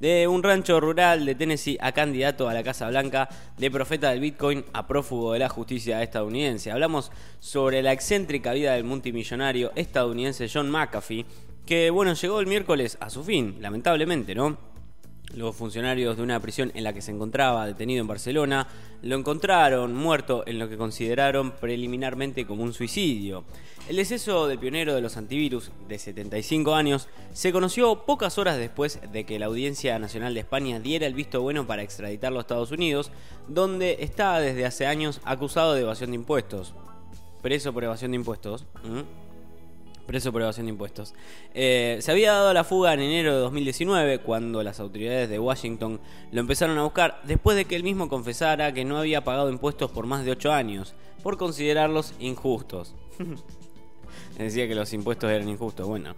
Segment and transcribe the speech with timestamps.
[0.00, 4.20] De un rancho rural de Tennessee a candidato a la Casa Blanca, de profeta del
[4.20, 6.72] Bitcoin a prófugo de la justicia estadounidense.
[6.72, 11.26] Hablamos sobre la excéntrica vida del multimillonario estadounidense John McAfee,
[11.66, 14.69] que bueno, llegó el miércoles a su fin, lamentablemente, ¿no?
[15.34, 18.66] Los funcionarios de una prisión en la que se encontraba detenido en Barcelona
[19.02, 23.44] lo encontraron muerto en lo que consideraron preliminarmente como un suicidio.
[23.88, 29.00] El deceso del pionero de los antivirus de 75 años se conoció pocas horas después
[29.12, 32.72] de que la Audiencia Nacional de España diera el visto bueno para extraditarlo a Estados
[32.72, 33.10] Unidos,
[33.48, 36.74] donde está desde hace años acusado de evasión de impuestos.
[37.40, 38.66] Preso por evasión de impuestos
[40.10, 41.14] preso por evasión de impuestos.
[41.54, 46.00] Eh, se había dado la fuga en enero de 2019, cuando las autoridades de Washington
[46.32, 49.92] lo empezaron a buscar, después de que él mismo confesara que no había pagado impuestos
[49.92, 52.96] por más de 8 años, por considerarlos injustos.
[54.36, 56.16] Decía que los impuestos eran injustos, bueno.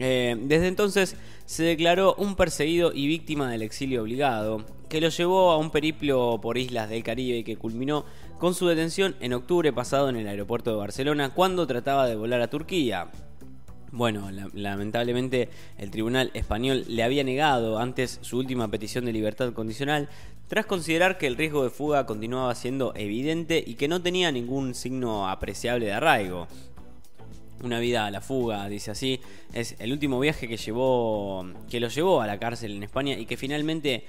[0.00, 5.52] Eh, desde entonces se declaró un perseguido y víctima del exilio obligado, que lo llevó
[5.52, 8.04] a un periplo por islas del Caribe y que culminó
[8.40, 12.40] con su detención en octubre pasado en el aeropuerto de Barcelona cuando trataba de volar
[12.40, 13.12] a Turquía.
[13.90, 20.08] Bueno, lamentablemente el tribunal español le había negado antes su última petición de libertad condicional
[20.46, 24.74] tras considerar que el riesgo de fuga continuaba siendo evidente y que no tenía ningún
[24.74, 26.48] signo apreciable de arraigo.
[27.62, 29.20] Una vida a la fuga, dice así,
[29.52, 33.26] es el último viaje que llevó que lo llevó a la cárcel en España y
[33.26, 34.04] que finalmente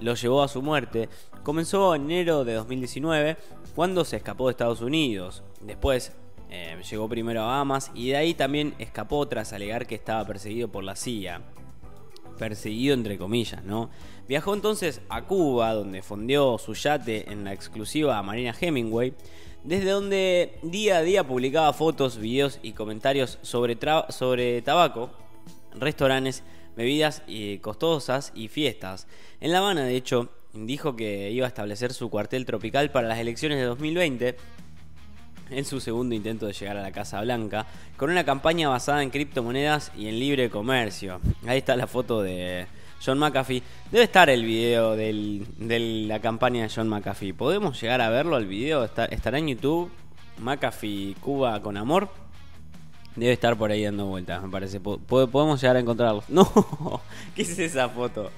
[0.00, 1.08] lo llevó a su muerte.
[1.42, 3.36] Comenzó en enero de 2019
[3.74, 5.42] cuando se escapó de Estados Unidos.
[5.60, 6.12] Después
[6.50, 10.68] eh, llegó primero a Bahamas y de ahí también escapó tras alegar que estaba perseguido
[10.68, 11.42] por la CIA.
[12.38, 13.90] Perseguido entre comillas, ¿no?
[14.26, 19.14] Viajó entonces a Cuba, donde fondeó su yate en la exclusiva Marina Hemingway,
[19.62, 23.78] desde donde día a día publicaba fotos, videos y comentarios sobre,
[24.08, 25.10] sobre tabaco,
[25.74, 26.42] restaurantes,
[26.76, 27.22] bebidas
[27.60, 29.06] costosas y fiestas.
[29.40, 33.18] En La Habana, de hecho, dijo que iba a establecer su cuartel tropical para las
[33.18, 34.36] elecciones de 2020
[35.50, 37.66] en su segundo intento de llegar a la Casa Blanca,
[37.96, 41.20] con una campaña basada en criptomonedas y en libre comercio.
[41.46, 42.66] Ahí está la foto de
[43.04, 43.62] John McAfee.
[43.90, 47.32] Debe estar el video de la campaña de John McAfee.
[47.32, 48.84] ¿Podemos llegar a verlo al video?
[48.84, 49.90] ¿Estará en YouTube?
[50.38, 52.08] McAfee Cuba con amor.
[53.16, 54.80] Debe estar por ahí dando vueltas, me parece.
[54.80, 56.22] Podemos llegar a encontrarlo.
[56.28, 57.00] No,
[57.34, 58.30] ¿qué es esa foto?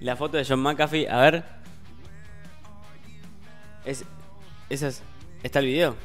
[0.00, 1.44] La foto de John McAfee, a ver.
[3.84, 4.04] Es,
[5.42, 5.96] ¿Está el video?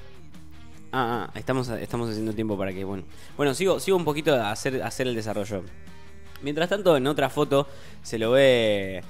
[0.91, 2.83] Ah, ah, estamos, estamos haciendo tiempo para que.
[2.83, 3.03] Bueno,
[3.35, 5.63] bueno sigo, sigo un poquito a hacer, hacer el desarrollo.
[6.41, 7.67] Mientras tanto, en otra foto
[8.03, 9.03] se lo ve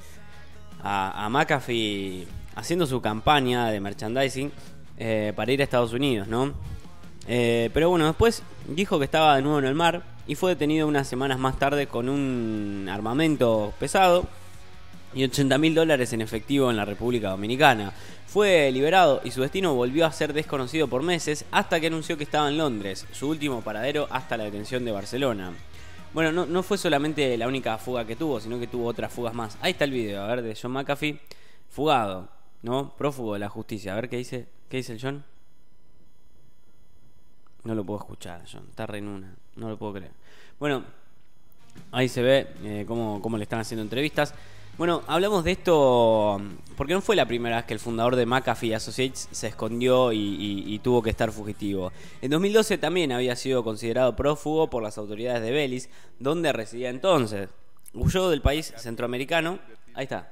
[0.82, 4.52] a, McAfee haciendo su campaña de merchandising
[4.98, 6.54] eh, para ir a Estados Unidos, ¿no?
[7.28, 10.88] Eh, pero bueno, después dijo que estaba de nuevo en el mar y fue detenido
[10.88, 14.26] unas semanas más tarde con un armamento pesado
[15.14, 17.94] y 80 mil dólares en efectivo en la República Dominicana.
[18.28, 22.26] Fue liberado y su destino volvió a ser desconocido por meses hasta que anunció que
[22.26, 25.54] estaba en Londres, su último paradero hasta la detención de Barcelona.
[26.14, 29.34] Bueno, no, no fue solamente la única fuga que tuvo, sino que tuvo otras fugas
[29.34, 29.58] más.
[29.62, 31.20] Ahí está el video, a ver, de John McAfee,
[31.70, 32.30] fugado,
[32.64, 32.94] ¿no?
[32.98, 33.94] Prófugo de la justicia.
[33.94, 35.24] A ver qué dice, qué dice el John.
[37.64, 38.66] No lo puedo escuchar, John.
[38.70, 39.36] Está re en una.
[39.56, 40.12] No lo puedo creer.
[40.60, 40.84] Bueno,
[41.92, 44.34] ahí se ve eh, cómo, cómo le están haciendo entrevistas.
[44.78, 46.40] Bueno, hablamos de esto
[46.76, 50.80] porque no fue la primera vez que el fundador de McAfee Associates se escondió y,
[50.84, 51.92] tuvo que estar fugitivo.
[52.22, 55.90] En 2012 también había sido considerado prófugo por las autoridades de Belice,
[56.20, 57.50] donde residía entonces.
[57.96, 59.58] Huyó del país centroamericano.
[59.96, 60.32] Ahí está.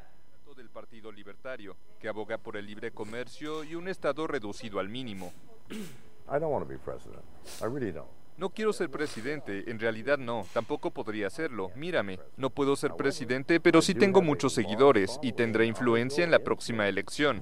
[0.55, 5.33] Del Partido Libertario, que aboga por el libre comercio y un Estado reducido al mínimo.
[5.71, 7.23] I don't want to be president.
[7.61, 8.14] I really don't.
[8.37, 11.71] No quiero ser presidente, en realidad no, tampoco podría serlo.
[11.75, 16.39] Mírame, no puedo ser presidente, pero sí tengo muchos seguidores y tendré influencia en la
[16.39, 17.41] próxima elección.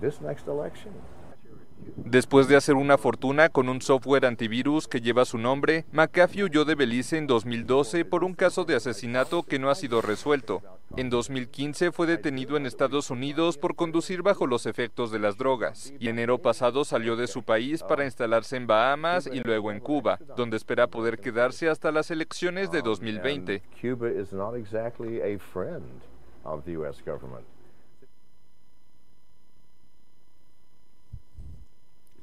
[1.96, 6.66] Después de hacer una fortuna con un software antivirus que lleva su nombre, McAfee huyó
[6.66, 10.62] de Belice en 2012 por un caso de asesinato que no ha sido resuelto.
[10.96, 15.94] En 2015 fue detenido en Estados Unidos por conducir bajo los efectos de las drogas
[16.00, 20.20] y enero pasado salió de su país para instalarse en Bahamas y luego en Cuba,
[20.38, 23.64] donde espera poder quedarse hasta las elecciones de 2020.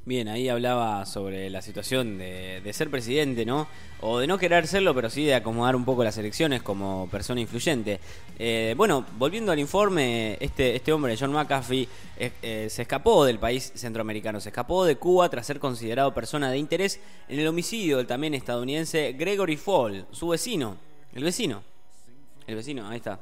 [0.06, 3.68] Bien, ahí hablaba sobre la situación de, ser presidente, ¿no?
[4.00, 7.38] O de no querer serlo, pero sí de acomodar un poco las elecciones como persona
[7.38, 8.00] influyente.
[8.38, 11.86] Eh, bueno, volviendo al informe, este, este hombre, John McAfee,
[12.16, 16.56] eh, se escapó del país centroamericano, se escapó de Cuba tras ser considerado persona de
[16.56, 16.98] interés
[17.28, 20.78] en el homicidio del también estadounidense Gregory Fall, su vecino,
[21.12, 21.62] el vecino,
[22.46, 23.20] el vecino, ahí está.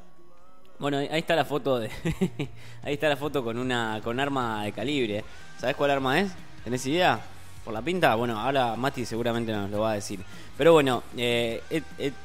[0.79, 1.91] Bueno, ahí está la foto de.
[2.85, 4.01] ahí está la foto con una.
[4.05, 5.25] con arma de calibre.
[5.59, 6.31] ¿Sabes cuál arma es?
[6.65, 7.21] ¿Tenés idea?
[7.65, 8.15] ¿Por la pinta?
[8.15, 10.21] Bueno, ahora Mati seguramente nos lo va a decir.
[10.57, 11.63] Pero bueno, eh,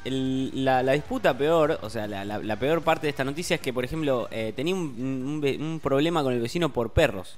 [0.04, 4.26] la, disputa peor, o sea, la, peor parte de esta noticia es que, por ejemplo,
[4.30, 7.36] eh, tenía un, problema con el vecino por perros.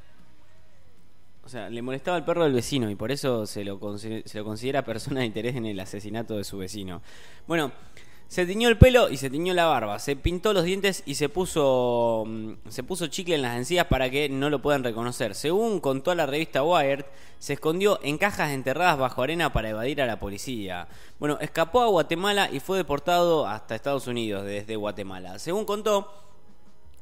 [1.44, 4.44] O sea, le molestaba el perro del vecino y por eso se lo, se lo
[4.44, 7.02] considera persona de interés en el asesinato de su vecino.
[7.46, 7.72] Bueno,
[8.28, 9.99] se tiñó el pelo y se tiñó la barba.
[9.99, 14.11] Se pintó los dientes y se puso, mm, se puso chicle en las encías para
[14.11, 15.34] que no lo puedan reconocer.
[15.34, 17.05] Según contó la revista Wired,
[17.38, 20.88] se escondió en cajas enterradas bajo arena para evadir a la policía.
[21.20, 25.38] Bueno, escapó a Guatemala y fue deportado hasta Estados Unidos desde Guatemala.
[25.38, 26.12] Según contó,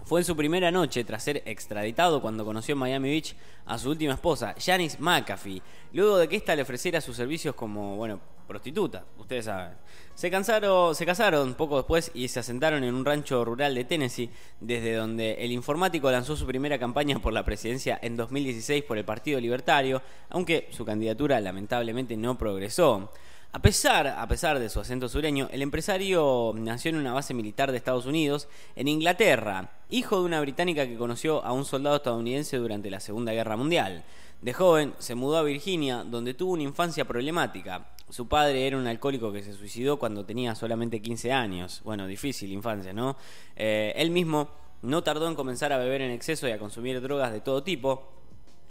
[0.05, 3.35] fue en su primera noche tras ser extraditado cuando conoció en Miami Beach
[3.65, 5.63] a su última esposa, Janice McAfee,
[5.93, 9.77] luego de que ésta le ofreciera sus servicios como, bueno, prostituta, ustedes saben.
[10.15, 14.31] Se, cansaron, se casaron poco después y se asentaron en un rancho rural de Tennessee,
[14.61, 19.05] desde donde el informático lanzó su primera campaña por la presidencia en 2016 por el
[19.05, 23.11] Partido Libertario, aunque su candidatura lamentablemente no progresó.
[23.55, 27.71] A pesar, a pesar de su acento sureño, el empresario nació en una base militar
[27.71, 32.57] de Estados Unidos, en Inglaterra, hijo de una británica que conoció a un soldado estadounidense
[32.57, 34.03] durante la Segunda Guerra Mundial.
[34.43, 37.95] De joven se mudó a Virginia, donde tuvo una infancia problemática.
[38.09, 41.81] Su padre era un alcohólico que se suicidó cuando tenía solamente 15 años.
[41.85, 43.17] Bueno, difícil infancia, ¿no?
[43.55, 44.49] Eh, él mismo
[44.83, 48.09] no tardó en comenzar a beber en exceso y a consumir drogas de todo tipo,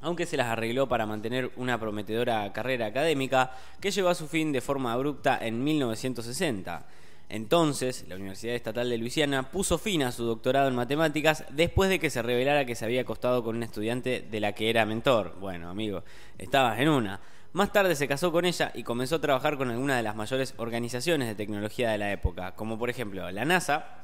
[0.04, 4.52] aunque se las arregló para mantener una prometedora carrera académica que llegó a su fin
[4.52, 6.86] de forma abrupta en 1960.
[7.30, 12.00] Entonces, la Universidad Estatal de Luisiana puso fin a su doctorado en matemáticas después de
[12.00, 15.36] que se revelara que se había acostado con una estudiante de la que era mentor.
[15.40, 16.04] Bueno, amigo,
[16.38, 17.20] estabas en una.
[17.54, 20.54] Más tarde se casó con ella y comenzó a trabajar con algunas de las mayores
[20.58, 24.00] organizaciones de tecnología de la época, como por ejemplo la NASA,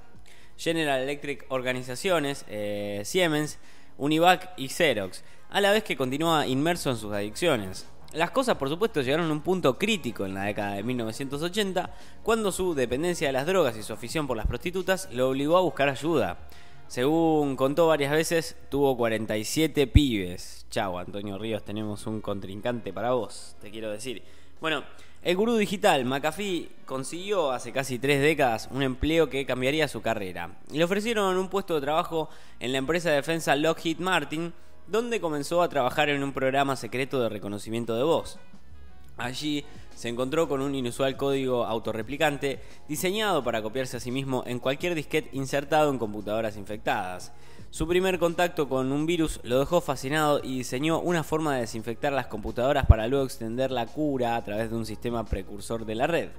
[0.58, 3.60] General Electric Organizaciones, eh, Siemens,
[3.98, 7.88] Univac y Xerox a la vez que continúa inmerso en sus adicciones.
[8.14, 11.94] Las cosas, por supuesto, llegaron a un punto crítico en la década de 1980,
[12.24, 15.62] cuando su dependencia de las drogas y su afición por las prostitutas lo obligó a
[15.62, 16.40] buscar ayuda.
[16.88, 20.66] Según contó varias veces, tuvo 47 pibes.
[20.72, 24.24] Chau, Antonio Ríos, tenemos un contrincante para vos, te quiero decir.
[24.60, 24.84] Bueno,
[25.22, 30.58] el gurú digital McAfee consiguió hace casi tres décadas un empleo que cambiaría su carrera.
[30.72, 32.30] Le ofrecieron un puesto de trabajo
[32.60, 34.52] en la empresa de defensa Lockheed Martin,
[34.90, 38.40] donde comenzó a trabajar en un programa secreto de reconocimiento de voz.
[39.18, 39.66] Allí
[39.96, 44.96] se encontró con un inusual código autorreplicante diseñado para copiarse a sí mismo en cualquier
[44.96, 47.34] disquete insertado en computadoras infectadas.
[47.70, 52.12] Su primer contacto con un virus lo dejó fascinado y diseñó una forma de desinfectar
[52.14, 56.08] las computadoras para luego extender la cura a través de un sistema precursor de la
[56.08, 56.30] red.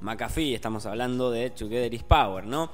[0.00, 2.70] McAfee, estamos hablando de Together is Power, ¿no?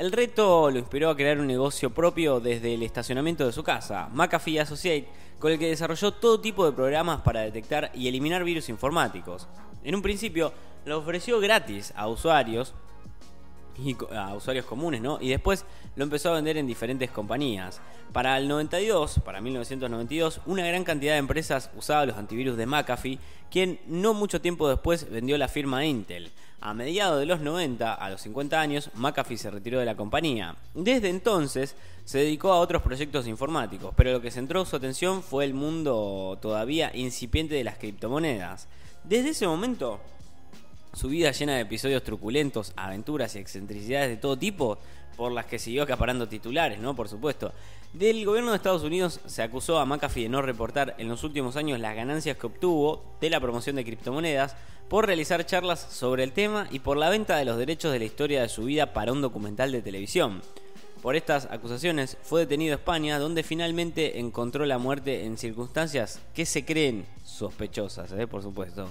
[0.00, 4.08] El reto lo inspiró a crear un negocio propio desde el estacionamiento de su casa,
[4.14, 5.06] McAfee Associate,
[5.38, 9.46] con el que desarrolló todo tipo de programas para detectar y eliminar virus informáticos.
[9.84, 10.54] En un principio
[10.86, 12.72] lo ofreció gratis a usuarios
[13.84, 15.18] y a usuarios comunes, ¿no?
[15.20, 15.64] Y después
[15.96, 17.80] lo empezó a vender en diferentes compañías.
[18.12, 23.18] Para el 92, para 1992, una gran cantidad de empresas usaba los antivirus de McAfee,
[23.50, 26.30] quien no mucho tiempo después vendió la firma Intel.
[26.62, 30.56] A mediados de los 90, a los 50 años, McAfee se retiró de la compañía.
[30.74, 31.74] Desde entonces
[32.04, 36.38] se dedicó a otros proyectos informáticos, pero lo que centró su atención fue el mundo
[36.42, 38.68] todavía incipiente de las criptomonedas.
[39.04, 40.00] Desde ese momento,
[40.92, 44.78] su vida llena de episodios truculentos, aventuras y excentricidades de todo tipo,
[45.16, 46.96] por las que siguió acaparando titulares, ¿no?
[46.96, 47.52] Por supuesto.
[47.92, 51.56] Del gobierno de Estados Unidos se acusó a McAfee de no reportar en los últimos
[51.56, 54.56] años las ganancias que obtuvo de la promoción de criptomonedas
[54.88, 58.04] por realizar charlas sobre el tema y por la venta de los derechos de la
[58.04, 60.40] historia de su vida para un documental de televisión.
[61.02, 66.46] Por estas acusaciones fue detenido a España, donde finalmente encontró la muerte en circunstancias que
[66.46, 68.26] se creen sospechosas, ¿eh?
[68.26, 68.88] por supuesto.